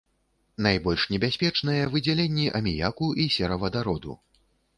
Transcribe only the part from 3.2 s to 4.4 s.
і серавадароду.